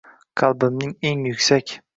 Qalbimning 0.41 0.93
eng 1.11 1.23
yuksak 1.31 1.67